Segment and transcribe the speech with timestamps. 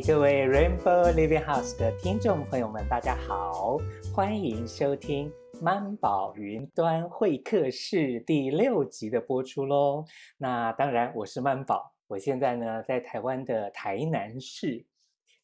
[0.00, 3.76] 各位 Rainbow Living House 的听众朋友们，大家好，
[4.14, 5.30] 欢迎收听
[5.60, 10.04] 曼宝云端会客室第六集的播出喽。
[10.38, 14.84] 那当然，我是曼宝，我现在呢在台湾的台南市。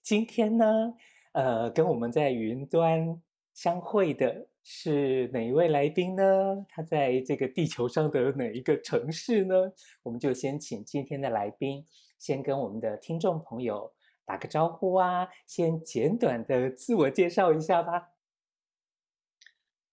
[0.02, 0.94] 今天呢，
[1.32, 3.20] 呃，跟我们在云端
[3.52, 6.66] 相会的是哪一位来宾呢？
[6.70, 9.54] 他在这个地球上的哪一个城市呢？
[10.02, 11.84] 我们就先请今天的来宾
[12.18, 13.92] 先跟我们的听众朋友。
[14.28, 18.10] 打个招呼啊，先简短的自我介绍一下吧。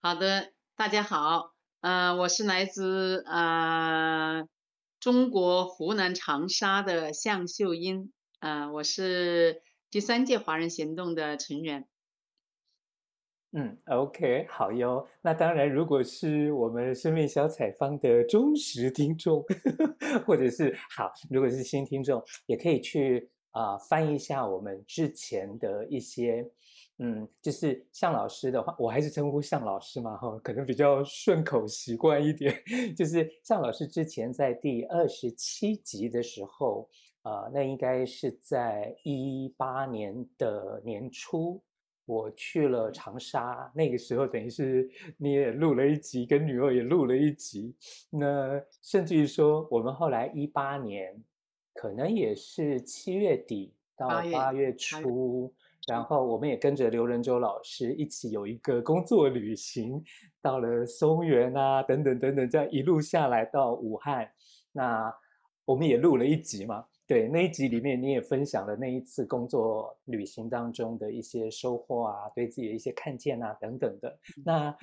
[0.02, 4.46] 好的，大家好，呃，我是来自呃
[5.00, 8.12] 中国湖南长沙的向秀英，
[8.42, 11.88] 呃，我是第三届华人行动的成员。
[13.54, 15.08] 嗯，OK，好哟。
[15.22, 19.42] 那当然，如果是我们生命小采访的忠实听众，
[20.27, 23.30] 或者是好，如果是新听众，也可以去。
[23.56, 26.46] 啊、呃，翻一下我们之前的一些，
[26.98, 32.54] 嗯，就是向老师的话，我还是称呼向老师嘛，哈，可能比较顺口习惯一点。
[32.98, 36.90] 就是向老师之前在第二十七集的时候，
[37.24, 41.64] 呃，那应该是在一八年的年初，
[42.06, 47.74] 我去了长沙，那个时候等于是你也录了一集，跟女儿也录了一集，
[48.10, 51.24] 那甚至于说我们后来一八年。
[51.76, 55.54] 可能也是七月底到八月初，
[55.87, 60.01] 然后我们也跟着刘仁洲老师一起有一个工作旅行，
[60.41, 64.31] 到了松原啊，等等等等，这样一路下来到武汉，
[64.72, 65.13] 那
[65.66, 66.85] 我们也录了一集嘛。
[67.06, 74.18] 对，那一集里面你也分享了那一次工作旅行当中的一些收获啊，对自己的一些看见啊，等等的。
[74.46, 74.75] 那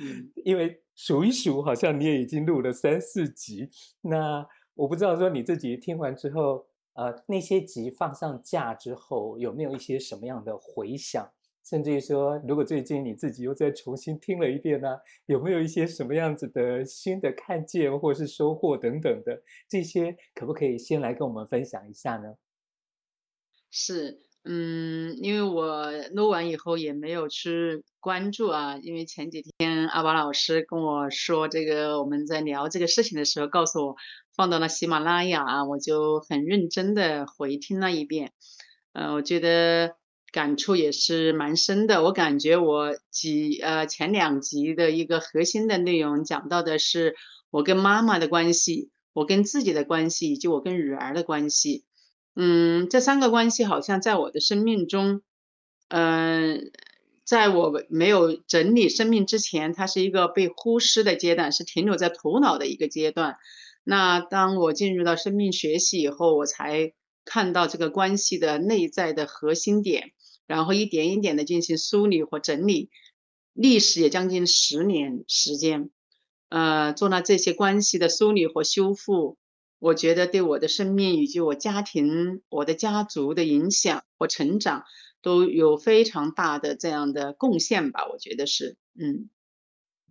[0.44, 3.70] 因为数一数，好像你也已经录了三四集，
[4.02, 6.66] 那我不知道说你自己听完之后。
[6.94, 11.30] 呃，那些集放上架之后，有没有一些什么样的回响？
[11.64, 19.42] 甚至于说，如果最近你自己又再重新听了一遍呢，有没有一些什么样子的新的看见或是收获等等的？
[19.68, 22.34] 这些可不可以先来跟我们分享一下呢？
[23.70, 33.96] 是，嗯，因为我录完以后也没有去关注啊，因为前几天阿宝老师跟我说这个，我们在聊这个事情的时候，告诉我。
[34.34, 38.32] 放到了喜马拉雅啊，我就很认真的回听了一遍，
[38.94, 39.96] 呃，我觉得
[40.32, 42.02] 感触也是蛮深的。
[42.02, 47.14] 我感觉我几呃前两集的一个核心的内容讲到的是
[47.50, 51.84] 我跟妈妈的关系，我跟自己的关系，以及我跟女儿的关系。
[52.34, 55.22] 嗯，这三个关系好像在我的生命中，
[55.88, 56.60] 嗯、呃，
[57.24, 63.36] 在我没有整理生命之前，它是一个被忽视的阶段，是停留在头脑的一个阶段。
[63.84, 66.92] 那当我进入到生命学习以后，我才
[67.24, 70.12] 看到这个关系的内在的核心点，
[70.46, 72.90] 然后一点一点的进行梳理或整理，
[73.52, 75.90] 历时也将近十年时间，
[76.48, 79.36] 呃，做了这些关系的梳理和修复，
[79.82, 84.84] 我觉得对我的生命以及我家庭、我的家族的影响我成长
[85.22, 89.28] 都有非常大的这样的贡献吧，我觉得是，嗯，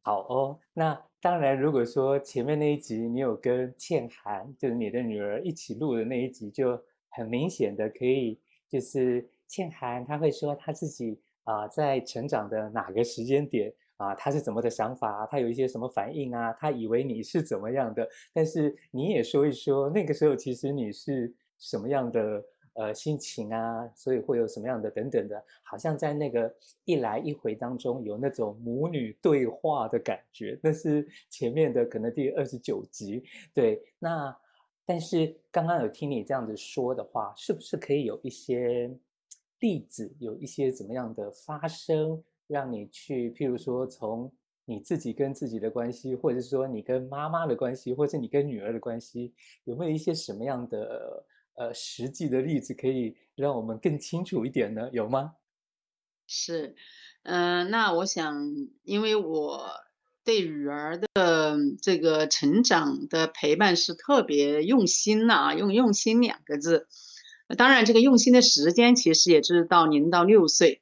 [0.03, 1.01] 好哦，那。
[1.23, 13.71] 当然，如果说前面那一集你有跟倩涵，就是你的女儿一起录的那一集，就很明显的可以，就是倩涵她会说她自己啊、在成长的哪个时间点
[14.01, 15.25] 啊，他是怎么的想法，啊？
[15.25, 22.43] 他有一些什么反应啊，他以为你是怎么样的，但是你也说一说那个时候其实你是什么样的。
[22.73, 26.49] 呃，心情啊，所以会有什么样的等等的，好像在那个
[26.85, 30.57] 一来一回当中有那种母女对话的感觉。
[30.63, 33.83] 那是前面的可能第二十九集，对。
[33.99, 34.33] 那
[34.85, 38.89] 但是刚刚有听你这样子说的话，是不是可以有一些
[39.59, 44.31] 例子，有一些怎么样的发生，让你去，譬如说从
[44.65, 49.33] 你自己跟自己的关系，或者是说你跟妈妈的关系，或者你跟女儿的关系，
[49.63, 51.25] 有没有一些什么样的？
[51.53, 54.89] 呃，实际的例子可以让我们更清楚一点呢？
[54.93, 55.33] 有吗？
[56.25, 56.75] 是，
[57.23, 59.69] 嗯、呃，那我想，因为我
[60.23, 66.87] 对女儿的这个成长的陪伴是特别用心呐、啊，用用心两个字。
[67.57, 70.81] 当然，这个用心的时间其实也就是到零到六岁。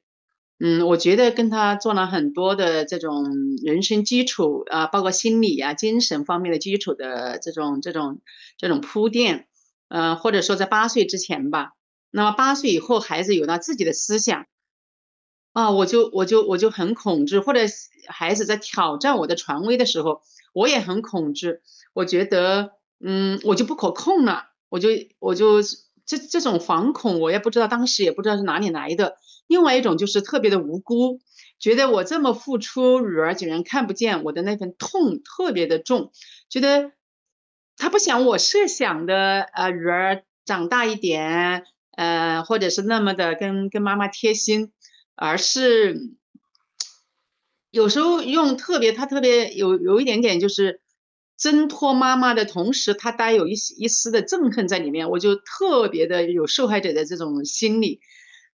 [0.62, 3.24] 嗯，我觉得跟他做了很多的这种
[3.64, 8.20] 人生基础啊，包括心理啊、精神方面的基础的这种这种
[8.58, 9.46] 这种铺垫。
[9.88, 11.72] 呃，或者说在八岁之前吧，
[12.12, 14.46] 那么八岁以后，孩子有了自己的思想，
[15.52, 17.62] 啊，我就我就我就很恐惧，或者
[18.06, 20.22] 孩子在挑战我的权威的时候，
[20.52, 21.58] 我也很恐惧，
[21.92, 22.70] 我觉得，
[23.00, 25.60] 嗯，我就不可控了，我就我就
[26.06, 29.16] 这这种惶恐，我也不知道当时也不知道是哪里来的。
[29.50, 31.20] 另外一种就是特别的无辜，
[31.58, 36.12] 觉得我这么付出，女儿竟然看不见我的那份痛，特别的重，
[36.48, 36.92] 觉得
[37.76, 41.64] 他不想我设想的，呃，女儿长大一点，
[41.96, 44.70] 呃，或者是那么的跟跟妈妈贴心，
[45.16, 45.98] 而是
[47.72, 50.80] 有时候用特别，他特别有有一点点就是。
[51.40, 58.00] 挣脱妈妈的同时，他带有一一丝的憎恨在里面，我就特别的有受害者的这种心理，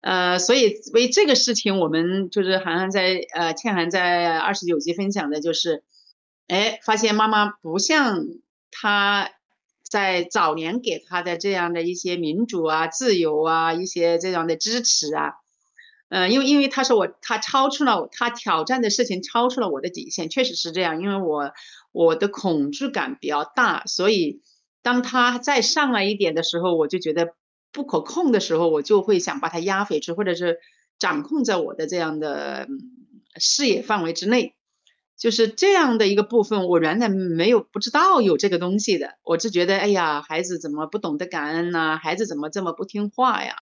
[0.00, 5.82] 呃，所以为这个事情，我们就是涵涵在呃倩涵在二十九集分享的就是，
[6.48, 8.26] 哎，发现妈妈不像
[8.70, 9.30] 他
[9.82, 15.34] 在早年给他的这样的一些民主啊、自由啊、一些这样的支持啊，
[16.08, 21.52] 呃，因为因为他说我他超出了他挑战的事情超出了我的底线，确实是这样，因为我。
[21.92, 24.42] 我的恐惧感比较大，所以
[24.82, 27.32] 当他再上来一点的时候，我就觉得
[27.76, 30.58] 不可控的时候，我就会想把他压回去，或者是
[30.98, 32.66] 掌控在我的这样的
[33.38, 34.54] 视野范围之内。
[35.16, 41.98] 就是这样的一个部分，我原来没有不知道有这个东西的，我就觉得，哎呀，孩子怎么不懂得感恩呢？
[41.98, 43.56] 孩子怎么这么不听话呀？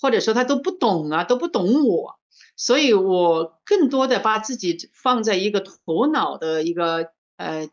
[0.00, 2.18] 或者说他都不懂啊，都不懂我，
[2.56, 7.12] 所以我更多的把自己放在一个头脑的一个。
[7.38, 7.68] 呃，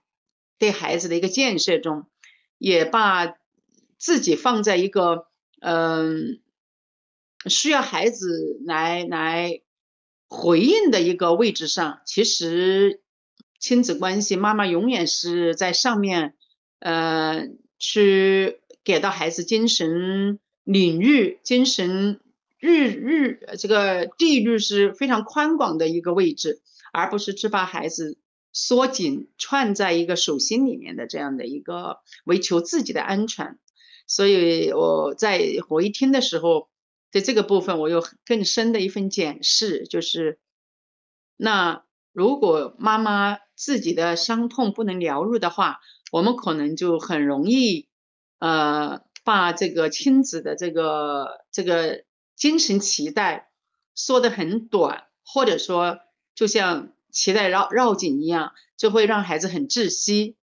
[0.58, 2.08] 对孩子的一个建设中，
[2.58, 3.36] 也把
[4.00, 5.28] 自己放在一个
[5.62, 6.40] 嗯、
[7.48, 9.62] 需要孩子来来
[10.28, 12.02] 回应的一个位置上。
[12.06, 13.02] 其实
[13.60, 16.36] 亲子关系，妈妈永远是在上面，
[16.80, 17.48] 呃，
[17.78, 22.20] 去给到孩子精神领域、精神
[22.60, 26.62] 日日这个地域是非常宽广的一个位置，
[26.94, 28.18] 而不是只把孩子。
[28.52, 33.60] 缩紧串在一个手心里面的这样的一个为求自己的安全，
[34.10, 36.68] 所以我在回听的时候，
[37.10, 40.40] 在这个部分我有更深的一份检视，就是
[41.38, 45.80] 那如果妈妈自己的伤痛不能疗愈的话，
[46.12, 47.88] 我们可能就很容易
[48.40, 52.04] 呃把这个亲子的这个这个
[52.36, 53.50] 精神脐带
[53.96, 56.00] 缩得很短，或者说
[56.36, 56.92] 就像。
[57.12, 60.38] 脐带绕绕紧一样，就会让孩子很窒息。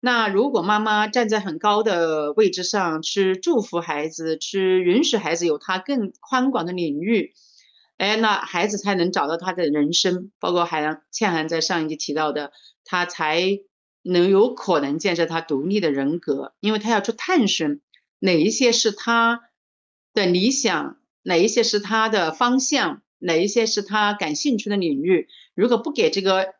[0.00, 7.34] 那如果妈妈站在很高的位置上去祝福孩子，去允许孩子有他更宽广的领域，
[7.98, 10.30] 哎，那孩子才能找到他的人生。
[10.40, 12.52] 包括还倩涵在上一集提到的，
[12.84, 13.42] 他才
[14.02, 17.82] 能有可能建设他独立的人格，因为他要去探寻
[18.18, 19.42] 哪一些是他
[20.14, 23.02] 的理想，哪一些是他的方向。
[23.22, 25.28] 哪一些是他感兴趣的领域？
[25.54, 26.54] 如果不给这个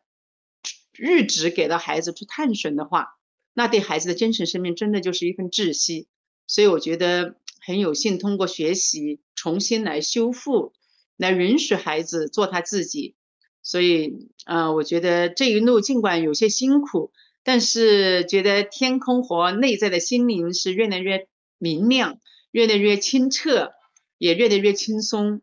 [0.93, 3.15] 阈值给到孩子去探寻的话，
[3.53, 6.07] 那对孩子的精神生命真的就是一份窒息。
[6.47, 10.73] 所以我觉得很有幸通过学习重新来修复，
[11.17, 13.15] 来允许孩子做他自己。
[13.63, 17.13] 所以，呃，我觉得这一路尽管有些辛苦，
[17.43, 21.27] 但是觉得天空和内在的心灵是越来越
[21.59, 23.71] 明亮，越来越清澈，
[24.17, 25.41] 也越来越轻松。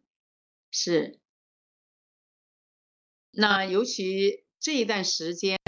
[0.72, 1.20] 是，
[3.30, 5.58] 那尤其这一段时间，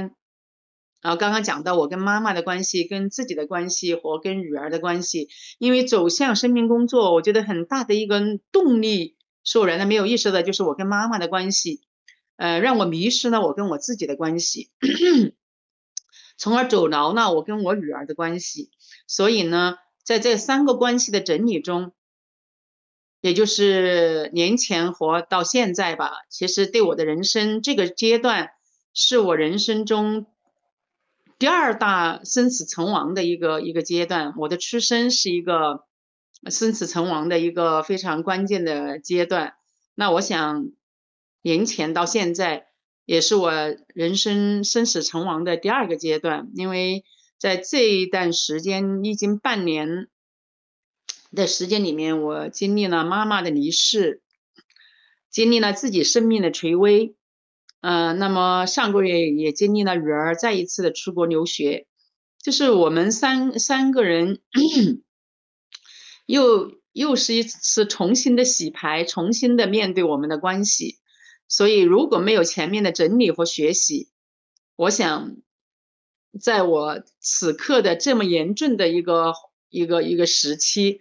[1.00, 5.28] 然后，刚刚讲到我跟妈妈的关系、跟自己的关系和跟女儿的关系，
[5.58, 8.20] 因为走向生命工作，我觉得很大的一个
[8.52, 11.80] 动力，是我原来没有意识的，就是我跟妈妈的关系，
[12.36, 14.70] 呃，让我迷失了我跟我自己的关系，
[16.36, 18.70] 从而阻挠了我跟我女儿的关系。
[19.06, 21.92] 所以呢，在这三个关系的整理中。
[23.22, 28.52] 也就是年前活到现在吧，其实对我的人生这个阶段，
[28.94, 30.24] 是我人生中
[31.40, 34.34] 第二大生死存亡的一个一个阶段。
[34.36, 35.86] 我的出生是一个
[36.50, 39.54] 生死存亡的一个非常关键的阶段。
[39.94, 40.66] 那我想，
[41.40, 42.66] 年前到现在，
[43.06, 43.50] 也是我
[43.94, 47.04] 人生生死存亡的第二个阶段，因为
[47.38, 50.08] 在这一段时间已经半年。
[51.32, 54.20] 的时间里面，我经历了妈妈的离世，
[55.30, 57.14] 经历了自己生命的垂危，
[57.80, 61.86] 呃，那么上个月也经历了女儿再一次的出国留学，
[62.42, 64.40] 就是我们三三个人
[66.26, 70.98] 又又是一次重新的洗牌，重新的面对我们的关系。
[71.48, 74.10] 所以如果没有前面的整理和学习，
[74.76, 75.36] 我想
[76.40, 79.32] 在我此刻的这么严峻的一个
[79.68, 81.00] 一个一个时期。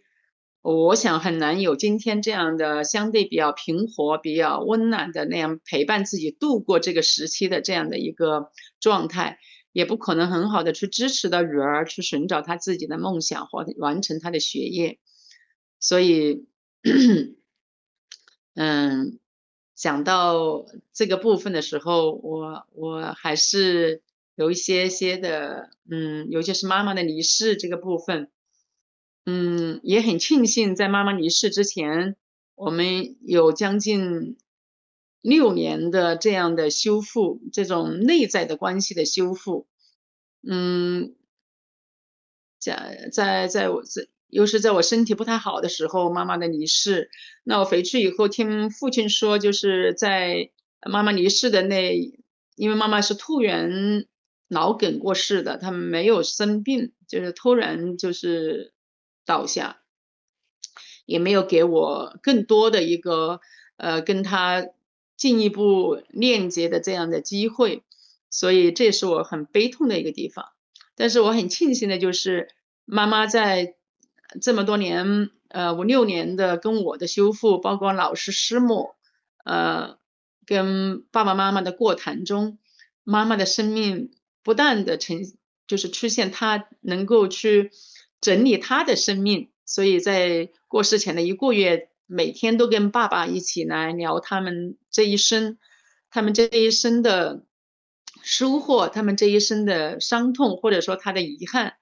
[0.61, 9.39] 我想很难有今天这样的相对比较平和、比较温暖的那样陪伴自己度过这个时期的这样的一个状态，
[9.71, 14.99] 也不可能很好的去支持到女儿去寻找她自己的梦想或完成她的学业。
[15.79, 16.45] 所以，
[18.55, 19.17] 嗯，
[19.75, 24.01] 讲到这个部分的时候，我我还是
[24.35, 28.29] 有一些些的，嗯，尤其是妈妈的离世这个部分，
[29.25, 32.15] 嗯，也很庆幸在妈妈离世之前，
[32.55, 34.38] 我们有将近
[35.21, 39.67] 六年的这样的修复，这种内在的关系的修复，
[40.41, 41.15] 嗯，
[42.59, 44.07] 在在在我这。
[44.31, 47.09] 又是在我身体不太好的时候，妈妈的离世。
[47.43, 50.51] 那我回去以后听父亲说，就是在
[50.88, 52.13] 妈妈离世的那，
[52.55, 54.05] 因为妈妈是突然
[54.47, 58.71] 脑梗过世的，她没有生病，就是突然就是
[59.29, 59.77] 倒下，
[61.05, 63.41] 也没有给我更多的一个
[63.77, 64.65] 呃跟他
[65.15, 67.83] 进一步链接的这样的机会，
[68.31, 70.50] 所以这是我很悲痛的一个地方。
[70.95, 72.50] 但是我很庆幸的就是
[72.86, 73.75] 妈妈在。
[74.43, 78.91] 这么多年，呃，五六年的跟我的修复，包括老师师母，
[79.43, 79.98] 呃，
[80.45, 82.59] 跟爸爸妈妈的过谈中，
[83.03, 84.12] 妈妈的生命
[84.43, 85.33] 不断的呈，
[85.65, 87.71] 就是出现她能够去
[88.21, 95.57] 整理他的生命，所以在过世前的一个月，每天都跟爸爸一起来聊他们这一生，
[96.09, 97.45] 他们这一生的
[98.21, 101.75] 收获，他们这一生的伤痛，或者说他的遗憾，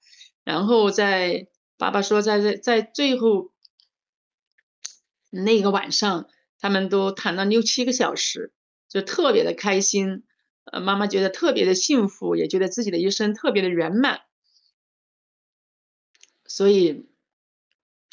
[0.44, 1.48] 然后在。
[1.80, 3.52] 爸爸说在，在在最后
[5.30, 6.28] 那个晚上，
[6.60, 8.52] 他们都谈了六七个小时，
[8.90, 10.24] 就特别的开心。
[10.64, 14.22] 呃，妈妈觉得特别的幸福，也觉得自己的一生特别的圆满。
[16.58, 17.06] 所以，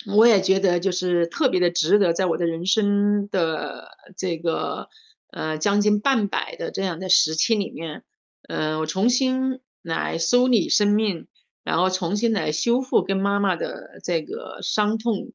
[0.07, 4.91] 我也觉得就是特别的值得，在我的人生的这个
[5.31, 8.05] 呃将近半百的这样的时期里面，
[8.47, 11.27] 呃，我重新来梳理生命。
[11.63, 15.33] 然后重新来修复跟妈妈的这个伤痛，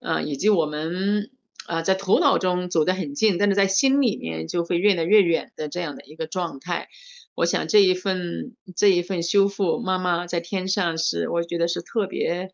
[0.00, 1.30] 呃，以及我们、
[1.66, 6.88] 呃、在头脑中走得很近，但是在心里面就会越来越远的这样的一个状态。
[7.34, 12.52] 我想这一份这一份修复，妈妈在天上是我觉得是特别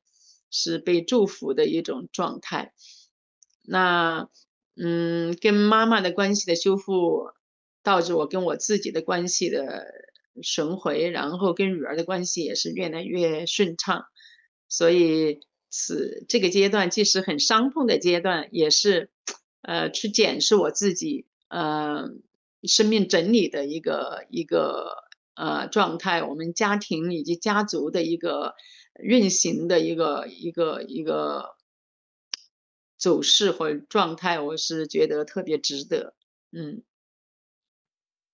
[0.51, 2.73] 是被祝福的一种状态。
[3.65, 4.29] 那
[4.77, 7.31] 嗯，跟妈妈的关系的修复，
[7.83, 9.87] 导致我跟我自己的关系的。
[10.41, 14.05] 顺回，然后跟女儿的关系也是越来越顺畅，
[14.69, 19.11] 所以此这个阶段既是很伤痛的阶段，也是
[19.63, 22.11] 呃去检视我自己呃
[22.63, 28.55] 生命整理的一个一个呃状态，我们家庭以及家族的一个
[28.99, 31.57] 运行的一个一个一个
[32.97, 36.15] 走势和状态，我是觉得特别值得。
[36.51, 36.83] 嗯，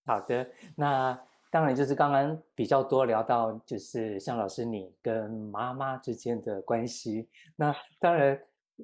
[0.07, 1.21] 好的，那。
[1.54, 7.28] 当然，就是刚刚比较多聊到，就是向老师你跟妈妈之间的关系。
[7.54, 8.37] 那当然，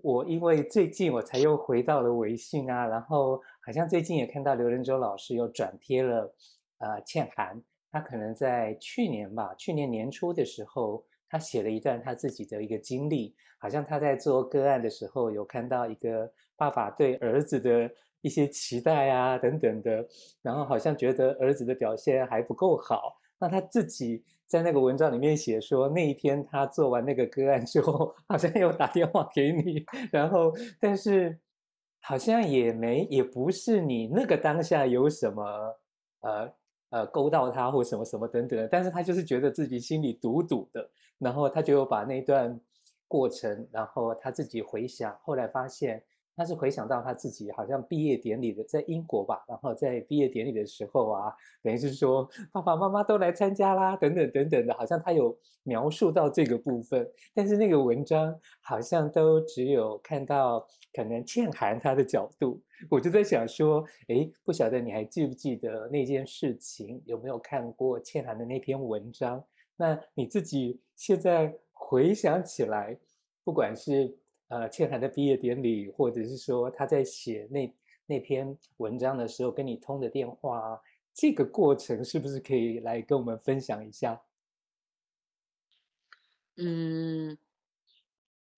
[0.02, 6.32] 我因为最近我才又回到了微信啊，然后好像最近也看到刘仁洲老师又转贴了，
[6.78, 7.60] 呃，倩涵，
[7.90, 17.90] 他可能在去年吧，去年年初的时候，他写了一段他自己的一个经历，好像他在做个案的时候有看到一个爸爸对儿子的。
[18.22, 20.06] 一些期待啊等等的，
[20.42, 31.40] 然后好像觉得儿子的表现还不够好，那他自己在那个文章里面写说，那一天他做完那个个案之后，好像又打电话给你， 然后但是
[32.02, 35.42] 好像也没也不是你那个当下有什么
[36.20, 36.52] 呃
[36.90, 42.60] 呃勾到他或什么什么等等的，但是他就是觉得自己心里堵堵的，然后他就把那段
[43.08, 46.04] 过程，然后他自己回想，后来发现。
[46.40, 51.30] 他是回想到他自己好像毕业典礼的在英国吧，然后在毕业典礼的时候啊，
[51.62, 69.44] 等于是说爸爸妈妈都来参加啦，等等等等的，好像他有描述到这个部分，但是那个文章好像都只有看到可能倩涵他的角度，我就在想说，诶，不晓得你还记不记得那件事情，有没有看过倩涵的那篇文章？
[69.76, 72.96] 那你自己现在回想起来，
[73.44, 74.16] 不管是。
[74.50, 77.72] 呃，倩涵的毕业典礼，或者是说他在写那
[78.06, 80.82] 那篇文章的时候跟你通的电话，
[81.14, 84.20] 这个过程是不是可以来跟我们分享一下？
[86.56, 87.38] 嗯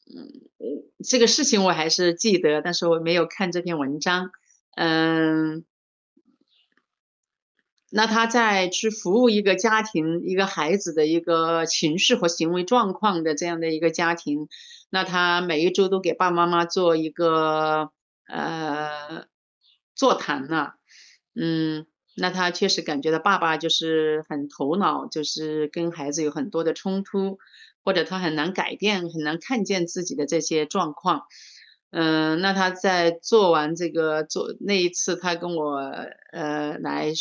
[0.07, 0.49] 嗯，
[1.05, 4.31] 这个事情我还是记得，但是我没有看这篇文章。
[4.75, 5.67] 嗯，
[7.91, 14.49] 那他在去服务一个家庭、一个孩子的一个情绪和行为状况的这样的一个家庭。
[14.95, 17.91] 那他每一周都给爸爸妈妈做一个
[18.27, 19.25] 呃
[19.95, 20.73] 座谈呢，
[21.35, 27.39] 嗯，那他确实感觉到爸爸就是很头脑，就是跟孩子有很多的冲突，
[27.83, 31.23] 或者他很难改变，很难看见自己的这些状况。
[31.91, 35.79] 嗯，那他在做完这个做那一次，他跟我
[36.33, 37.15] 呃来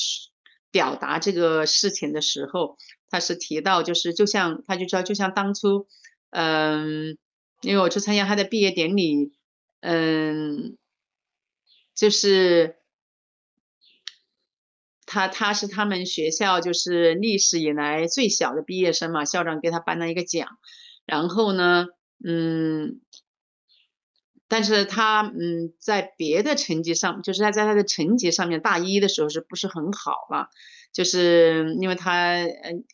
[0.71, 2.77] 表达这个事情的时候，
[3.09, 5.87] 他是提到就是就像他就知道就像当初，
[6.31, 7.17] 嗯，
[7.61, 9.33] 因为我去参加他的毕业典礼，
[9.79, 10.77] 嗯，
[11.95, 12.77] 就是。
[15.13, 20.47] 他他是他们学校就是历史以来最小的毕业生嘛，校长给他颁了一个奖，
[21.05, 21.87] 然后呢，
[22.23, 23.01] 嗯，
[24.47, 30.47] 但是他嗯在别的成绩上，就是他在他的成绩上面，大一的时候是不是很好嘛？
[30.93, 32.85] 就是因为他嗯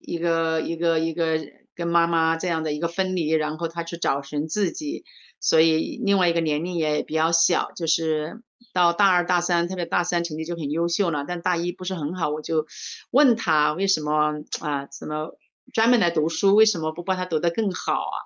[0.00, 1.38] 一个一个一个
[1.74, 5.04] 跟妈妈这样的一个分离，然后他去找寻自己，
[5.40, 8.42] 所以另外一个年龄也比较小，就是。
[8.72, 12.66] 到大二、大三，特别大三成绩就很优秀了，但大一不是很好，我就
[13.12, 14.86] 问他为什么啊？
[14.86, 15.38] 怎么
[15.72, 16.56] 专门来读书？
[16.56, 18.16] 为什么不帮他读得更好啊？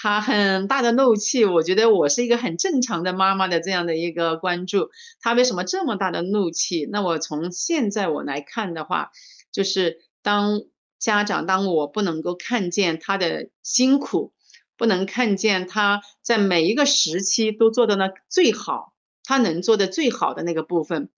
[0.00, 4.90] 他很大的怒气，我觉得我是一个很正常的妈妈的这样的一个关注，
[5.20, 6.86] 他为什么这么大的怒气？
[6.92, 9.10] 那我从现在我来看的话，
[9.50, 10.60] 就是当
[10.98, 14.32] 家长，当我不能够看见他的辛苦，
[14.76, 18.92] 不能看见他在每一个时期都做的呢最好。
[19.24, 21.10] 他能做的最好的那个部分，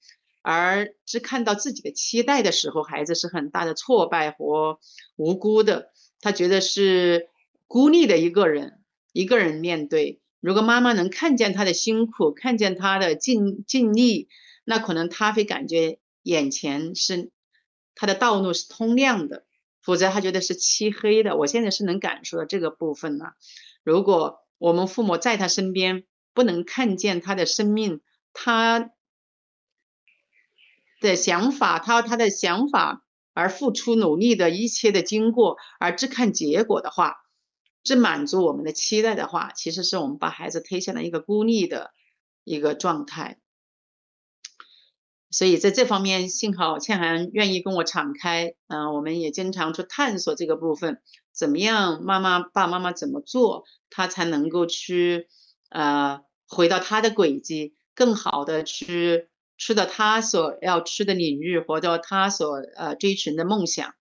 [0.42, 4.80] 而只看到自己的期待的时候，孩子是很大的挫败和
[5.14, 5.92] 无辜的。
[6.20, 7.28] 他觉得是
[7.68, 8.80] 孤立的一个人，
[9.12, 10.20] 一个人面对。
[10.40, 14.28] 如果妈妈能看见他的辛苦，看见他的尽尽力，
[14.64, 17.30] 那可能他会感觉眼前是
[17.94, 19.44] 他的道路是通亮的，
[19.82, 21.36] 否则他觉得是漆黑的。
[21.36, 23.34] 我现在是能感受到这个部分了。
[23.82, 28.00] 如果我们父母在他身边，不能看见他的生命，
[28.32, 28.92] 他
[31.00, 37.16] 的想法，他他的想法而付出努力的一切的经过，而只看结果的话，
[37.82, 41.92] 只满足我们的期待的话，其实是我们把孩子推向了一个孤立的
[42.44, 43.39] 一个状态。
[45.30, 51.00] 所以在这方面，幸好倩涵愿意跟我敞开，嗯、我们也经常去探索这个部分，
[51.32, 55.28] 怎么样，妈妈爸爸妈妈怎么做，他才能够去。
[55.72, 63.94] 呃，回到他的轨迹，更好的去吃到他所要吃的领域，活到他所呃追寻的梦想。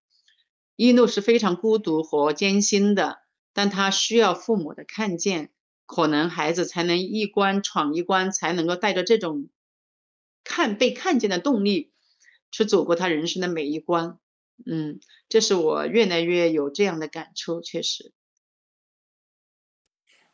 [0.75, 3.19] 一路是非常孤独和艰辛的，
[3.53, 5.51] 但他需要父母的看见，
[5.85, 9.47] 可能孩子才能一关闯一关，才能够带着这种
[10.49, 11.91] 看被看见的动力，
[12.49, 14.17] 去走过他人生的每一关。
[14.65, 18.11] 嗯，这是我越来越有这样的感触，确实。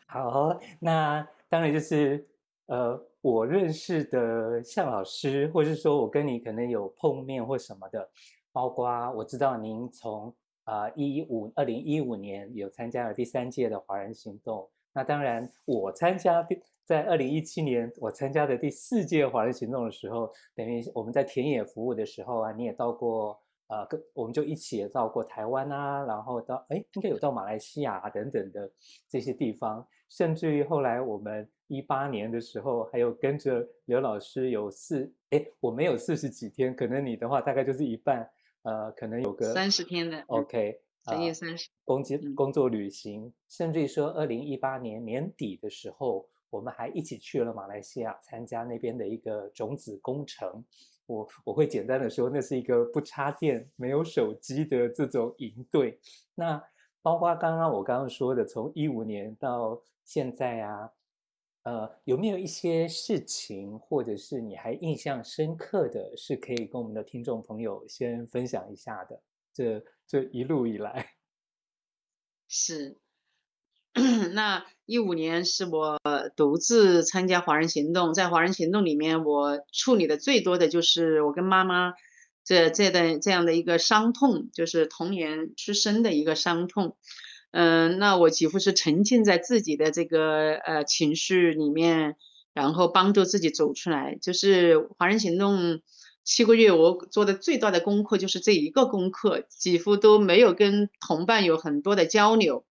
[0.07, 2.25] 好，那当然就是
[2.67, 8.09] 呃，我认识的向老师，或是说我跟你可能有碰面或什么的，
[8.53, 16.47] 包括我知道您从啊一五二零一五年有参加了第三届的华人行动，那当然我参加
[16.83, 23.39] 在二零一七年我参加的第四届华人行动的时候，等于我们在田野服务的时候啊，你也到过。
[23.67, 28.71] 呃，跟我们就一起也到过台湾啊，然后到哎，应该有到马来西亚啊等等的
[29.09, 38.29] 这些地方，甚至于后来我们一八年的时候，还有跟着刘老师有四哎，我没有四十几天，可能你的话大概就是一半，
[38.61, 50.63] 呃，可能有个三十天的，OK，整夜三十工作工作旅行，甚至于说二零一八年年底的时候，我们还一起去了马来西亚参加那边的一个种子工程。
[51.05, 55.99] 我我会简单的说，那是一个不插电、没有手机的这种营队。
[56.33, 56.59] 那
[57.03, 60.91] 包括刚刚我刚刚说的，从一五年到现在啊，
[61.61, 69.21] 呃，有没有一些事情，或者是你还印象深刻的是可以跟我们的听众朋友先分享一下的？
[69.53, 71.13] 这这一路以来，
[72.47, 72.97] 是。
[74.33, 76.01] 那一五年是我
[76.35, 81.93] 独自参加华人行动，在华人行动里面，我处理的最多的就是我跟妈妈
[82.43, 86.97] 这这的这样的一个伤痛，就是童年出生的一个伤痛。
[87.51, 92.17] 嗯，那我几乎是沉浸在自己的这个呃情绪里面，
[92.53, 94.17] 然后帮助自己走出来。
[94.21, 95.81] 就是华人行动
[96.25, 102.65] 七个月，我做的最大的功课就是这一个功课，几乎都没有跟同伴有很多的交流。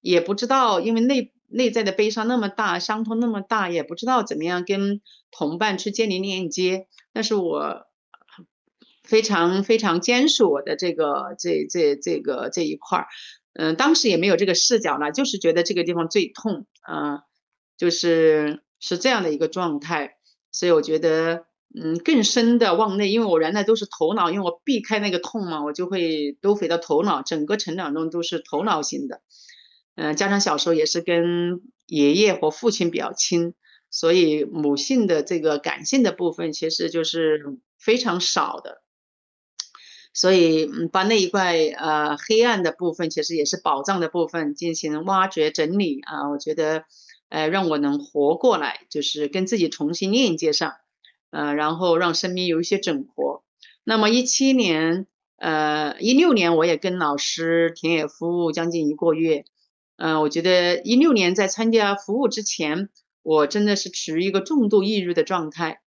[0.00, 6.86] 也不知道，因为内内在的悲伤那么大，伤痛那么大，也不知道怎么样跟同伴去建立链接。
[7.12, 7.86] 但是我
[9.02, 13.08] 非常非常坚守我的这个这这这个这一块儿，
[13.54, 17.24] 嗯，当时也没有这个视角呢，就是觉得这个地方最痛，啊，
[17.76, 20.16] 就是是这样的一个状态。
[20.52, 29.20] 所以我觉得，嗯，更深的往内，因为我原来都是头脑，因为我避开那个痛嘛，我就会都回到头脑，整个成长中都是头脑型的。
[29.94, 33.54] 嗯、加上小时候也是跟爷爷和父亲比较亲，
[33.90, 38.82] 所以母性的这个感性的部分其实就是非常少的。
[40.12, 46.82] 所以，嗯，把那一块呃黑暗的部分，其实也是宝藏的部分进行挖掘整理啊，我觉得，
[47.28, 50.72] 呃，让我能活过来，就是跟自己重新链接上，
[51.30, 53.42] 呃，然后让生命有一些整合。
[53.84, 59.44] 那么一七年，呃，一六年我也跟老师田野服务将近一个月，
[59.96, 62.88] 嗯、呃，我觉得一六年在参加服务之前，
[63.22, 65.80] 我真的是处于一个重度抑郁的状态，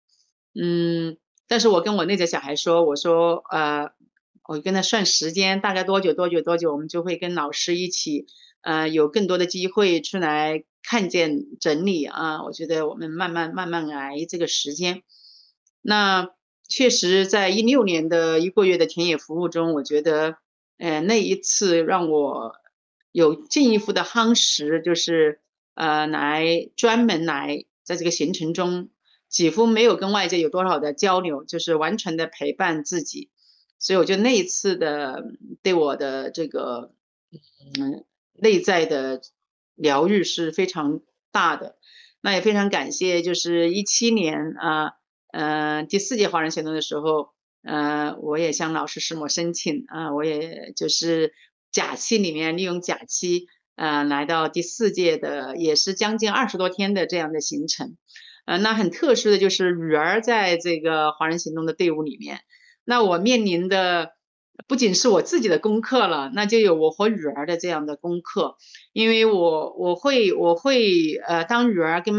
[0.54, 1.16] 嗯，
[1.48, 3.90] 但是我跟我内在小孩说，我说，呃。
[4.46, 8.26] 我跟他算时间，大概多久多久多久，我们就会跟老师一起，
[8.60, 12.44] 呃，有更多的机会出来看见整理啊。
[12.44, 15.02] 我觉得我们慢慢慢慢来这个时间。
[15.86, 16.30] 那
[16.66, 20.38] 确实，在一六年的一个月的田野服务中，我觉得，
[20.78, 22.54] 呃，那一次让我
[23.12, 25.40] 有进一步的夯实，就是
[25.74, 28.88] 呃，来专门来在这个行程中，
[29.28, 33.28] 几乎没有跟外界有多少的交流，就是完全的陪伴自己。
[33.78, 35.22] 所以我觉得那一次的
[35.62, 36.94] 对我的这个
[37.78, 39.20] 嗯内在的
[39.74, 41.76] 疗愈是非常大的，
[42.22, 44.94] 那也非常感谢，就是一七年啊，
[45.34, 47.30] 呃，第四届华人行动的时候，
[47.64, 51.32] 呃，我也向老师师母申请啊，我也就是
[51.72, 57.96] 假期里面利用假期，呃，来到第四届的，也是将近二十多天的这样的行程，
[58.46, 62.38] 呃，那很特殊的就是女儿在这个华人行动的队伍里面。
[62.84, 64.12] 那我面临的
[64.68, 68.56] 不仅是我自己的功课了，那就有我和雨儿的这样的功课，
[68.92, 72.14] 因为我我会我会呃，当雨儿跟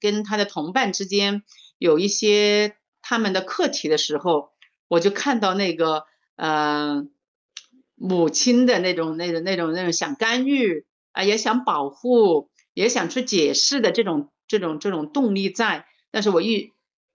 [0.00, 1.42] 跟他的同伴之间
[1.82, 4.50] 有一些他们的课题的时候，
[4.88, 6.04] 我就看到那个
[6.36, 7.04] 呃
[7.96, 16.72] 母亲的那种那种那种那种想干预啊，也想保护，也想去解释的这种这种这种动力在，但是我一。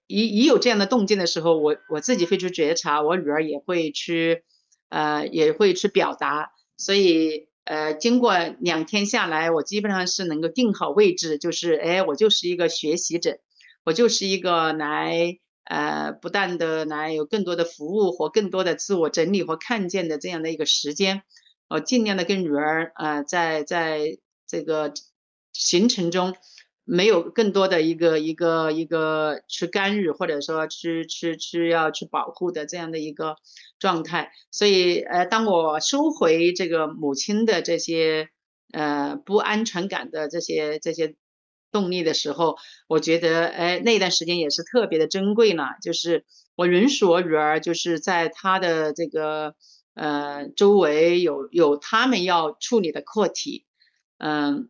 [0.09, 4.45] 一一有这样的动静的时候，我我自己会去觉察，我女儿也会去，
[4.87, 6.51] 呃，也会去表达。
[6.77, 13.37] 所以，呃，经过两天下来，我基本上是能够定好位置，就是，哎，我就是一个学习者，
[13.87, 21.23] 我就是一个来，呃，不断的来有更多的服务和更多的自我整理和看见的这样的一个时间。
[21.69, 24.93] 我尽量的跟女儿，呃，在在这个
[25.53, 26.35] 行程中。
[26.89, 33.35] 没有更多的一个一个一个去干预，或者说去去去要去保护的这样的一个
[33.77, 34.31] 状态。
[34.51, 38.29] 所以，呃，当我收回这个母亲的这些
[38.71, 41.15] 呃不安全感的这些这些
[41.77, 45.63] 动力的时候，我觉得，哎，那段时间也是特别的珍贵呢。
[45.81, 49.53] 就是我允许我女儿，就是在她的这个
[49.93, 53.65] 呃周围有有他们要处理的课题，
[54.17, 54.69] 嗯。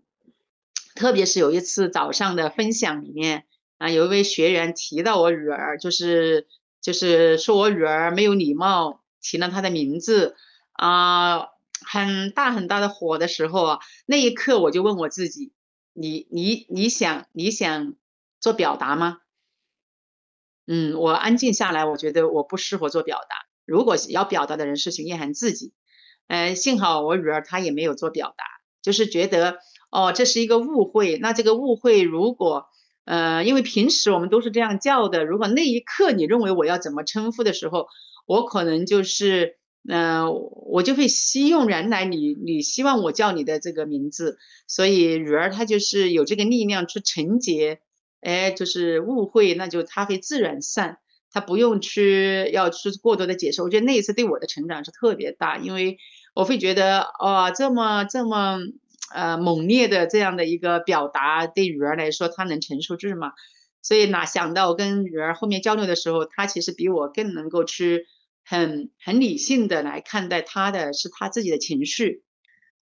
[0.98, 3.46] 特别是有一次早上的分享里面
[3.78, 6.48] 啊，有一位学员提到我女儿，就是
[6.82, 10.36] 就是说我女儿没有礼貌，提了她的名字
[10.72, 11.50] 啊，
[11.86, 15.52] 很大很大的火的时候啊，那一刻我就问我自己，
[16.00, 17.96] 你你你想你想
[18.40, 19.18] 做表达吗？
[20.68, 23.48] 嗯，我安静下来，我觉得我不适合做表达。
[23.66, 25.74] 如果要表达的人是熊艳涵自己，
[26.28, 28.46] 呃，幸好我女儿她也没有做表达，
[28.82, 29.60] 就是觉得。
[29.90, 31.18] 哦，这是一个误会。
[31.18, 32.66] 那这个误会，如果，
[33.06, 35.24] 呃，因为平时我们都是这样叫的。
[35.24, 37.88] 如果那一刻你认为我要怎么称呼的时候，
[38.26, 44.38] 我可能就是，呃，我就会希用原来你你希望我叫你的这个名字。
[44.68, 47.80] 所以女儿她就是有这个力量去承接，
[48.22, 51.00] 哎，就是误会，那就她会自然散，
[51.32, 53.62] 她不用去要去过多的解释。
[53.62, 55.98] 我觉得那一次对我的成长是特别大，因为
[56.34, 58.60] 我会觉得，哦，这么这么。
[59.10, 63.32] 呃，猛烈的这样的一个表达，对女儿来说，她能承受住吗？
[63.82, 68.06] 所以哪想到跟女儿后面交流的时候，她其实比我更能够去
[68.48, 72.24] 很很理性的来看待他的是他自己的情绪，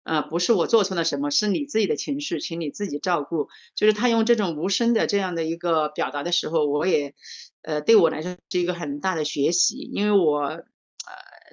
[0.04, 3.48] 呃，不是我做错了什么，是你自己的情绪，请你自己照顾。
[3.74, 7.14] 就是他用这种无声的这样的一个表达的时候，我也，
[7.62, 10.40] 呃，对我来说是一个很大的学习，因为我。
[10.40, 10.64] 呃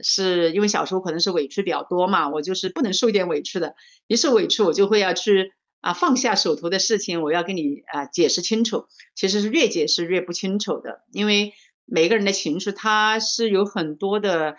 [0.02, 3.76] 是因为小时候可能是委屈比较多嘛，我就是不能受一点委屈的，
[4.08, 8.88] 一受委屈我就会要去啊放下手头的事情，我要跟你啊解释清楚。
[9.14, 11.54] 其实是越解释越不清楚的，因为
[11.86, 14.58] 每个人的情绪它是有很多的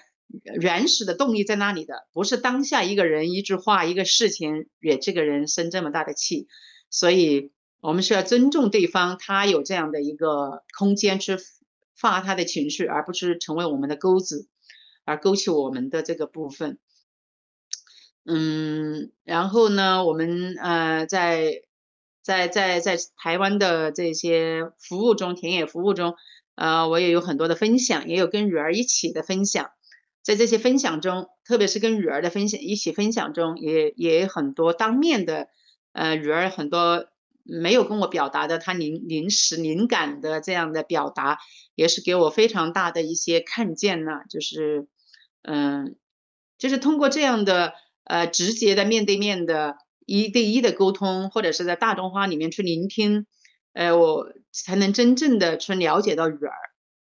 [0.60, 6.48] 原始的动力在那里的，不是当下一个人一句话一个事情惹这个人生这么大的气，
[6.90, 11.36] 所以我们需要尊重对方，他有这样的一个空间去
[11.94, 14.48] 发他的情绪，而不是成为我们的钩子，
[15.04, 16.78] 而勾起我们的这个部分。
[18.26, 21.62] 嗯，然后呢，我们呃在
[22.22, 26.16] 在在在台湾的这些服务中，田野服务中，
[26.54, 29.70] 呃，我也有很多的分享，也有跟女儿一起的分享。
[30.22, 35.48] 在这些分享中，特别是跟女儿的分享一起分享中，也也有很多当面的，
[35.92, 37.06] 呃，女儿很多
[37.42, 41.38] 没有跟我表达的，她临临时灵感的这样的表达，
[41.74, 44.12] 也是给我非常大的一些看见呢。
[44.30, 44.88] 就是，
[45.42, 45.96] 嗯、
[46.56, 53.26] 就是通过这样的呃直接的面对面的一对一的沟通，或者是在大众化里面去聆听，
[53.74, 56.52] 呃，我才能真正的去了解到女儿。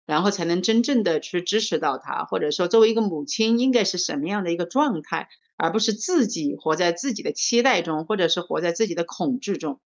[0.07, 9.81] 然后才能真正的去支持到她，或者说作为一个母亲应该是什么样的一个状态，而不是自己活在自己的期待中，或者是活在自己的恐惧中。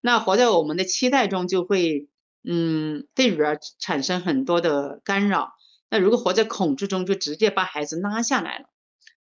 [0.00, 2.08] 那活在我们的期待中，就会
[2.42, 5.52] 嗯对女儿产生很多的干扰。
[5.90, 8.70] 那如果活在恐惧中，就直接把孩子拉下来了，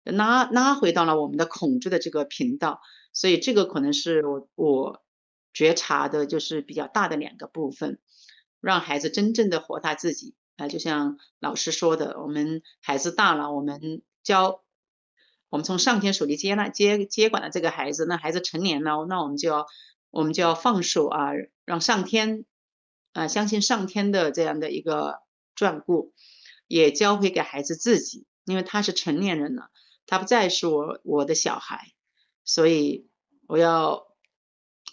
[0.05, 2.83] 拉拉回到了我们的恐惧的这个频道。
[3.15, 5.03] 所以这个可能是我我
[5.57, 7.99] 觉察的，就是比较大的两个部分。
[8.61, 14.63] 让孩子真正的活他自己啊，就像老师说的，我们孩子大了，我们教，
[15.49, 19.67] 我们从上天手里接纳接接管了这个孩子，那孩子成年了，那我们就要
[20.11, 21.31] 我们就要放手啊，
[21.65, 22.45] 让上天
[23.15, 25.21] 啊，相信上天的这样的一个
[25.57, 26.13] 眷顾，
[26.67, 29.71] 也教会给孩子自己，因为他是成年人了，
[30.07, 31.93] 他不再是我我的小孩，
[32.45, 33.09] 所以
[33.47, 34.07] 我要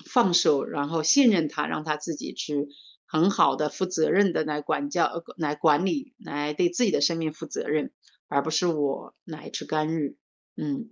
[0.06, 2.70] 放手，然后信任他，让他自己去。
[3.06, 7.92] 很好的、负责任的来管教、来管理、来对自己的生命负责任，
[8.28, 10.18] 而不是我来去干预。
[10.56, 10.90] 嗯，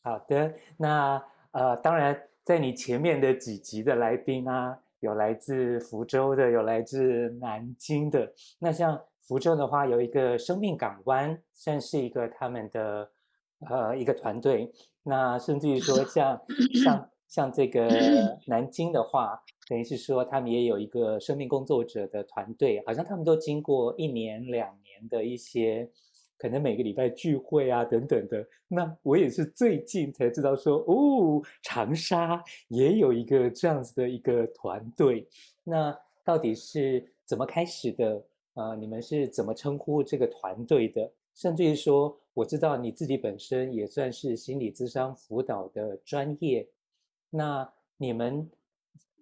[0.00, 0.54] 好的。
[0.76, 8.32] 那呃，当然，在你前面的几集的来宾啊，有来自福州的，有来自南京的。
[8.60, 13.10] 那像福州的话，有一个生命港湾，算是一个他们的
[13.68, 14.72] 呃一个团队。
[15.02, 16.40] 那甚至于说像，
[16.82, 17.52] 像像。
[17.52, 17.88] 这个
[18.46, 25.88] 南京的话，等于是说他们也有一个生命工作者的团队，好像他们都经过一年两年的一些，
[26.38, 28.46] 可能每个礼拜聚会啊等等的。
[28.68, 35.26] 那我也是最近才知道说，哦，长沙也有一个这样子的一个团队。
[35.64, 38.22] 那到底是怎么开始的？
[38.54, 41.12] 呃，你们是怎么称呼这个团队的？
[41.34, 46.68] 甚至于说，我知道你自己本身也算是心理咨商辅导的专业。
[47.30, 48.46] 那你们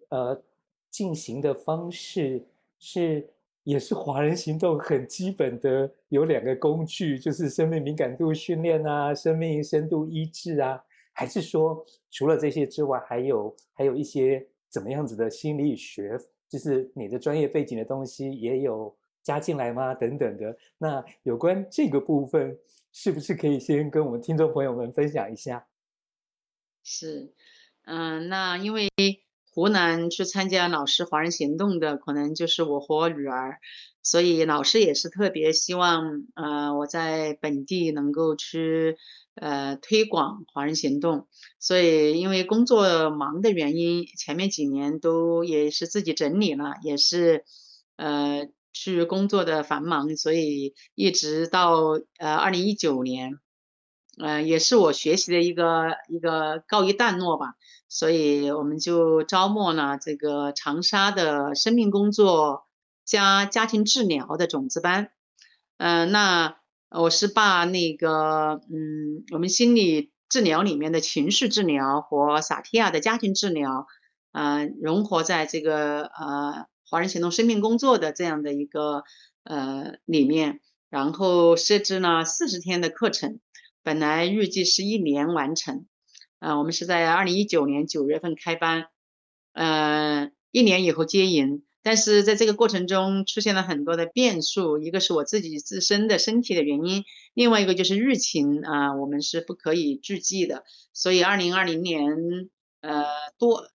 [0.08, 0.42] 呃
[0.90, 2.44] 进行的方式
[2.76, 3.24] 是
[3.62, 18.92] 也是华人行动很基本的，有两个工具，就是生命敏感度训练啊，生命深度医治啊，还是说除了这些之外，还有还有一些怎么样子的心理学，就是你的专业背景的东西也有
[19.24, 19.92] 加进来吗？
[19.94, 20.56] 等等的。
[20.78, 22.56] 那有关这个部分，
[22.92, 25.66] 是不是可以先跟我们听众朋友们分享一下？
[26.84, 27.32] 是。
[27.86, 28.88] 嗯，那因为
[29.50, 33.58] 湖南去参加老师华人行动的，可能就是我和我女儿，
[34.02, 38.96] 所以老师也是特别希望，呃，我在本地能够去，
[39.34, 41.28] 呃，推广华人行动。
[41.60, 47.44] 所以因为工作忙的原因，前面几年都也是自己整理了，也是，
[47.96, 53.38] 呃，去工作的繁忙，所以一直到呃二零一九年。
[54.16, 57.54] 呃，也是我学习的一个一个告一段落吧，
[57.88, 62.64] 所以我们就招募了这个长沙的生命工作
[63.04, 65.10] 加家庭治疗的种子班。
[65.78, 66.56] 嗯、呃，那
[66.90, 73.88] 我是把那个嗯，我们心理治疗里面的情绪治疗和萨提亚的家庭治疗，
[74.30, 79.02] 呃，融合在这个呃华人行动生命工作的这样的一个
[79.42, 83.40] 呃里面，然后设置了四十天的课程。
[83.82, 85.86] 本来预计是一年完成，
[86.38, 88.86] 啊，我们是在二零一九年九月份开班，
[89.54, 97.02] 呃，一年以后接营，但是在这个过程中出现了很多的变数，一个是我自己自身的身体的原因，
[97.34, 102.48] 另外一个就是疫情啊，我们是不可以聚集的，所以二零二零年
[102.82, 103.04] 呃
[103.36, 103.68] 多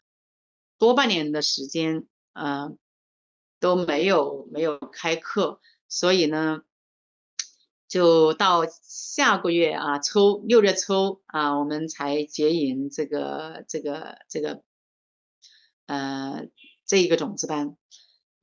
[0.77, 2.71] 多半年的时间呃
[3.59, 6.61] 都没有没有开课，所以呢。
[7.87, 14.61] 就到下个月啊，抽六月抽啊，我们才结营这个这个这个，
[15.87, 16.47] 呃，
[16.85, 17.75] 这一个种子班。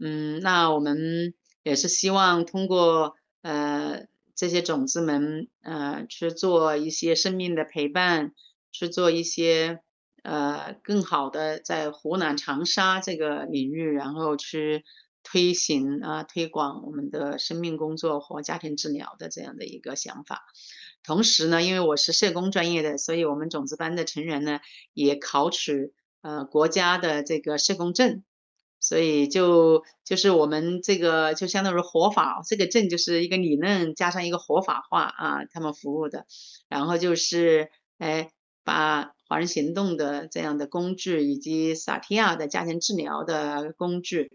[0.00, 8.32] 嗯，那我们也是希望通过呃这些种子们呃去做一些生命的陪伴，
[8.72, 9.80] 去做一些
[10.24, 14.84] 呃更好的在湖南长沙这个领域，然后去
[15.28, 20.44] 推行啊推广我们的生命工作和家庭治疗的这样的一个想法。
[21.02, 24.60] 同时呢，因为我是社工专业的，所以我们种子班的成员呢
[24.92, 28.22] 也考取呃国家的这个社工证。
[28.78, 36.26] 所以就就是我们这个就相当于活法，这个证就是一个理论加上一个活法化啊，他们服务的，
[36.68, 38.30] 然后就是哎
[38.64, 44.30] 把华人行动的这样的工具，以及萨提亚的家庭治疗的工具，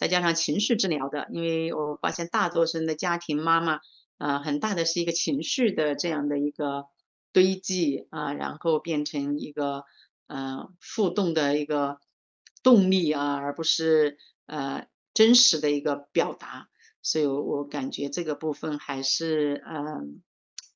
[0.00, 3.80] 再加上情绪治疗的，因为我发现大多数的家庭妈妈
[4.18, 6.86] 呃，很大的是一个情绪的这样的一个
[7.32, 9.84] 堆积啊，然后变成一个
[10.26, 12.00] 呃互动的一个。
[12.62, 16.68] 动力啊，而不是呃真实的一个表达，
[17.00, 20.02] 所以我我感觉这个部分还是嗯、呃、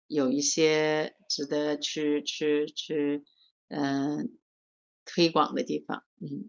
[0.06, 3.22] 有一些值得去去去
[3.68, 4.38] 嗯、
[5.04, 6.04] 推广的地方。
[6.22, 6.48] 嗯，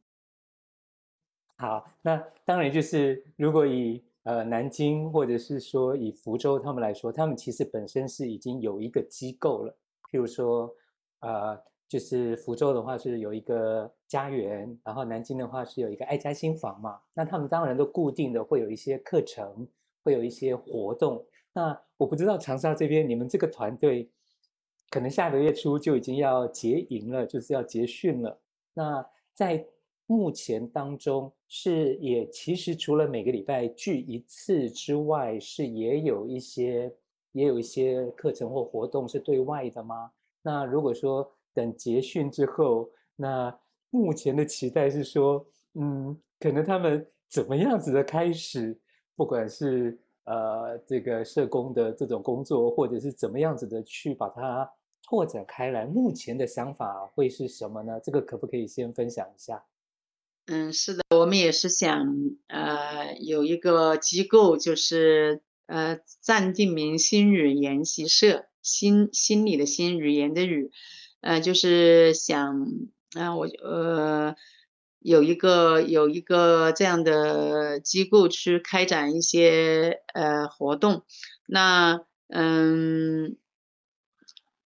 [1.58, 9.76] 好，那当然就是如果以呃南京或者是说以福州他们来说，他们其实本身是已经有一个机构了，
[10.12, 10.74] 譬如说
[11.20, 11.62] 呃。
[11.88, 17.00] 就是福州的话是有一个家园，然后南京的话是有一个爱家新房嘛。
[17.14, 19.68] 那他们当然都固定的会有一些课程，
[20.04, 21.24] 会有一些活动。
[21.54, 24.10] 那我不知道长沙这边你们这个团队，
[24.90, 28.42] 可能下个月初就已经要结营了，就是要结训了。
[28.74, 29.64] 那在
[30.08, 36.94] 目前当中是也其实除了每个礼拜聚一次之外，是也有一些
[37.32, 40.12] 也有一些课程或活动是对外的吗？
[40.42, 41.32] 那如果说。
[41.56, 43.58] 等结训之后，那
[43.90, 48.78] 目前的期待是说，嗯，可能他们怎么样子的开始，
[49.16, 54.70] 不管是呃这个社工的这种工作，或者是怎么样子的去把它
[55.02, 57.98] 拓展开来，目前的想法会是什么呢？
[58.02, 59.64] 这个可不可以先分享一下？
[60.48, 62.08] 嗯，是的，我们也是想
[62.48, 70.72] 呃有一个机构，就是呃暂定名心语研习社，心心理的心，语言的语。
[71.22, 72.68] 呃，就是想，
[73.16, 74.36] 啊，我呃
[75.00, 81.04] 有一个有一个这样的机构去开展一些呃活动，
[81.48, 83.36] 那嗯，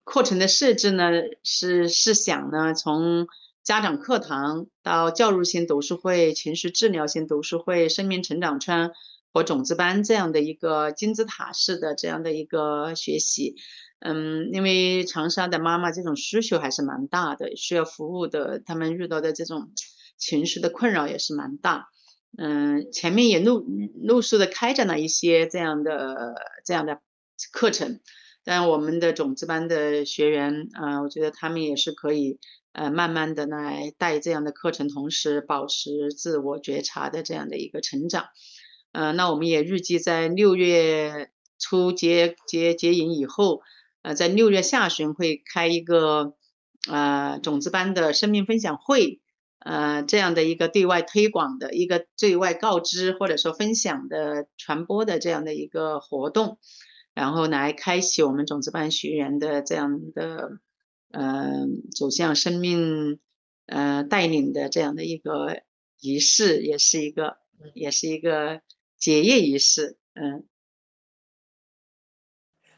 [0.04, 1.10] 课程的设置呢
[1.42, 3.26] 是是想呢从
[3.64, 8.92] 家长课堂到教育性读书会、情绪治疗性读书会、生命成长圈
[9.32, 13.56] 和种子班这样的一个金字塔式的这样的一个学习。
[14.00, 19.72] 嗯，因为长沙的妈妈这种需求还是蛮大的，需要服务的，他们遇到的这种
[20.18, 21.88] 情绪的困扰也是蛮大。
[22.36, 23.64] 嗯，前面也陆
[24.02, 26.34] 陆续的开展了一些这样的
[26.66, 27.00] 这样的
[27.50, 28.00] 课程，
[28.44, 32.38] 但我们的种子班的学员呃，我觉得他们也是可以
[32.72, 38.26] 呃慢慢的来带这样的课程，同时保持自我觉察的这样的一个成长。
[38.92, 43.62] 嗯，那我们也预计在六月初结结结营以后。
[44.06, 46.34] 呃，在六月下旬会开一个
[46.90, 49.22] 呃种子班的生命分享会，
[49.60, 56.58] 呃这样的一个对外推广的一个对外告知或者说分享的传播的这样的一个活动，
[57.14, 60.58] 然后来开启我们种子班学员的这样的
[61.10, 63.20] 呃走向生命
[63.66, 65.62] 呃带领的这样的一个
[66.00, 67.38] 仪式，也是一个
[67.72, 68.60] 也是一个
[68.98, 70.44] 结业仪式，嗯。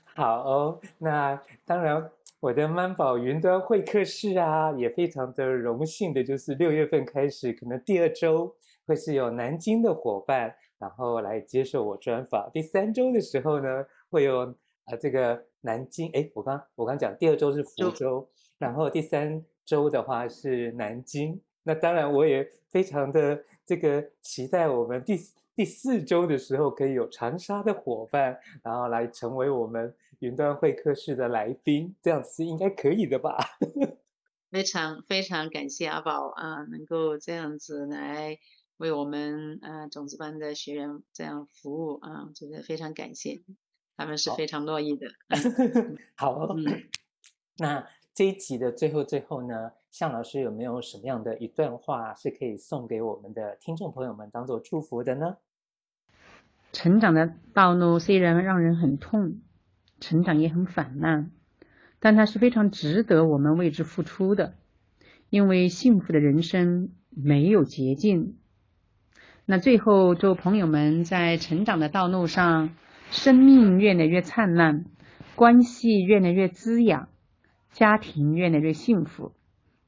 [0.04, 12.50] 好哦，那当然，我的曼宝云端会客室啊，也非常的荣幸的，就是六月份开始，可能第二周会是有南京的伙伴，然后来接受我专访。
[12.50, 13.84] 第三周的时候呢，
[14.16, 14.54] 会有啊、
[14.86, 18.26] 呃、这个南京，哎，我刚我刚讲第二周是福州，
[18.56, 21.38] 然后第三周的话是南京。
[21.62, 25.18] 那当然，我也非常的这个期待我们第
[25.54, 29.94] 第四周的时候可以有长沙的伙伴，然后来成为我们。
[30.20, 33.36] 云端会客室的来宾，这样子是应该可以的吧？
[34.50, 38.38] 非常非常感谢阿宝啊，能够这样子来
[38.78, 43.42] 为我们啊种子班的学员这样服务啊，真的非常感谢，
[43.96, 45.06] 他们是非常乐意的。
[46.14, 46.48] 好，
[47.58, 55.36] 那这一集的最后最后呢，向老师有没有什么样的一段话是可以送给我们的听众朋友们当做祝福的呢？
[56.72, 59.40] 成长的道路虽然让人很痛。
[59.98, 61.30] 成长也很烦难，
[62.00, 64.52] 但它是非常值得我们为之付出的，
[65.30, 68.36] 因为幸福的人生没有捷径。
[69.46, 72.76] 那最后，祝朋友们在成长的道路上，
[73.10, 74.84] 生命越来越灿烂，
[75.34, 77.08] 关系越来越滋养，
[77.72, 79.32] 家庭越来越幸福，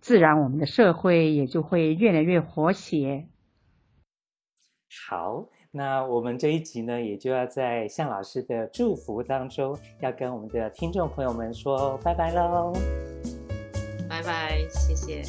[0.00, 3.26] 自然我们的社会也就会越来越和谐。
[5.08, 5.48] 好。
[5.70, 12.72] 那我们这一集呢，也就要在向老师的祝福当中，要跟我们的听众朋友们说拜拜喽。
[14.08, 15.22] 拜拜，谢谢。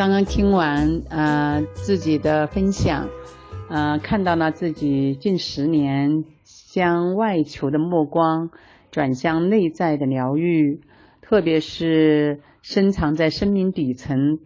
[0.00, 3.10] 刚刚听完呃自己的分享，
[3.68, 6.24] 呃看到了自己近十年
[6.72, 8.48] 将外求的目光
[8.90, 10.80] 转向内在的疗愈，
[11.20, 14.38] 特别是深藏在生命底层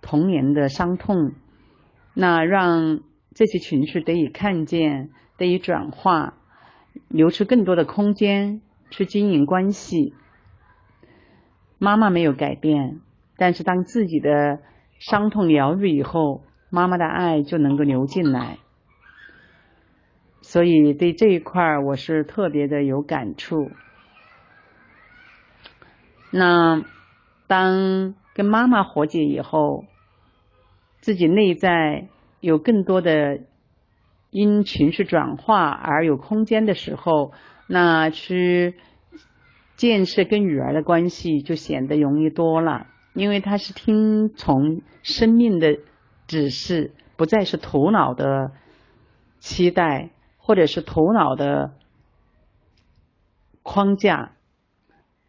[0.00, 1.32] 童年的伤痛，
[2.14, 3.00] 那让
[3.34, 6.34] 这些情绪得以看见，得以转化，
[7.08, 10.14] 留出更多的空间去经营关系。
[11.78, 13.00] 妈妈没有改变。
[13.36, 14.60] 但是当自己的
[14.98, 18.58] 伤痛疗愈以后，妈妈的爱就能够流进来，
[20.40, 23.70] 所以对这一块我是特别的有感触。
[26.30, 26.84] 那
[27.46, 29.84] 当跟妈妈和解以后，
[31.00, 32.08] 自己内在
[32.40, 33.40] 有更多的
[34.30, 37.32] 因情绪转化而有空间的时候，
[37.68, 38.74] 那去
[39.76, 42.88] 建设跟女儿的关系就显得容易多了。
[43.16, 45.78] 因为他是听从生命的
[46.26, 48.52] 指示，不再是头脑的
[49.38, 51.72] 期待，或者是头脑的
[53.62, 54.32] 框架。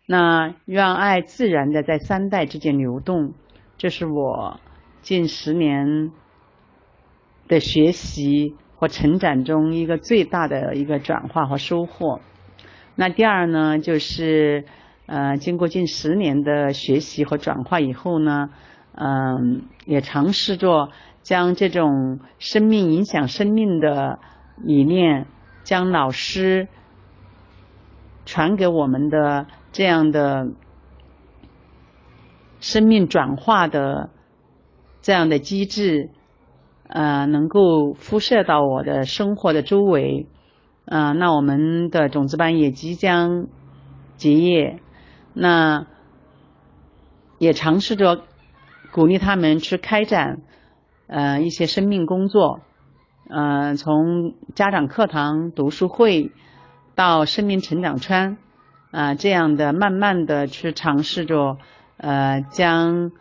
[0.05, 3.33] 那让爱自然的在三代之间流动，
[3.77, 4.59] 这是我
[5.01, 6.11] 近十年
[7.47, 12.19] 的学习和成长中一个最大的一个转化和收获。
[12.95, 14.65] 那第二呢，就是。
[15.07, 18.49] 呃，经过近十年的学习和转化以后呢，
[18.91, 20.89] 嗯、也尝试着
[21.21, 24.19] 将这种生命影响生命的
[24.57, 25.27] 理念，
[25.63, 26.67] 将老师
[28.25, 30.49] 传给我们的这样的
[32.59, 34.09] 生命转化的
[35.01, 36.09] 这样的机制，
[36.89, 40.27] 呃，能够辐射到我的生活的周围，
[40.83, 43.47] 呃，那我们的种子班也即将
[44.17, 44.81] 结业。
[45.39, 45.85] 那
[47.37, 48.23] 也尝试着
[48.91, 50.41] 鼓励他们去开展
[51.05, 52.61] 呃一些生命工作，
[53.29, 56.31] 呃从家长课堂、读书会
[56.95, 58.37] 到生命成长圈
[58.89, 61.57] 啊、呃、这样的慢慢的去尝试着
[61.97, 63.11] 呃将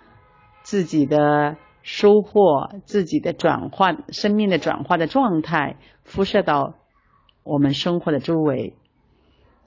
[0.62, 6.74] 自己的收获、自己的转化、生命的转化的状态辐射到
[7.44, 8.74] 我们生活的周围。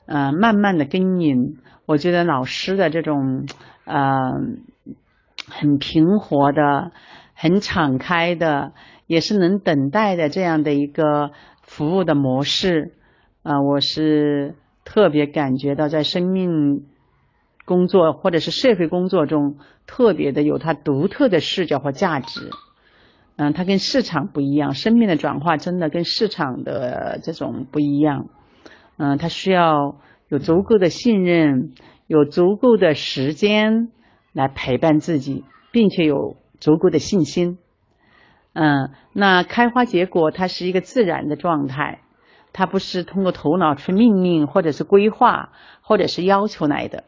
[0.10, 3.46] 呃，慢慢的耕耘，我觉得老师的这种
[3.86, 4.32] 呃
[5.48, 6.92] 很平和的、
[7.36, 8.74] 很敞开的，
[9.06, 11.30] 也是能等待的这样的一个
[11.62, 12.94] 服务的模式，
[13.44, 16.88] 啊、我是特别感觉到在生命
[17.66, 22.50] 工作或者是社会工作中，特别的有它独特的视角和价值。
[23.36, 28.26] 嗯、它跟市场不一样，生命的转化真的跟市场的这种不一样。
[29.02, 29.96] 嗯，他需要
[30.28, 31.72] 有足够的信任，
[32.06, 33.94] 有足够的时间
[34.34, 37.58] 来陪伴自己，并且有足够的信心。
[38.52, 42.02] 嗯，那开花结果它是一个自然的状态，
[42.52, 47.06] 它不是通过头脑去命令或者是规划或者是要求来的。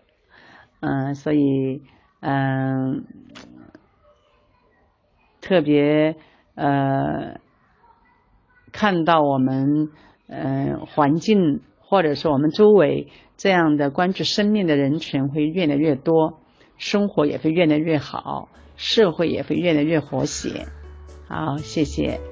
[0.80, 1.82] 嗯，所以
[2.22, 3.04] 嗯，
[5.42, 6.16] 特别
[6.56, 7.42] 呃
[8.72, 9.90] 看到我们
[10.30, 11.60] 嗯环境。
[11.92, 16.40] 或者是我们周围这样的关注生命的人群会越来越多，
[16.78, 20.68] 生活也会越来越好，社会也会越来越和谐。
[21.28, 22.31] 好，谢谢。